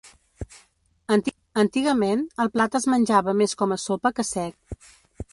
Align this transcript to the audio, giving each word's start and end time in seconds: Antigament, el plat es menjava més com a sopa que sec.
Antigament, 1.15 2.23
el 2.45 2.49
plat 2.55 2.77
es 2.79 2.87
menjava 2.93 3.35
més 3.43 3.53
com 3.59 3.75
a 3.75 3.77
sopa 3.83 4.13
que 4.21 4.25
sec. 4.31 4.89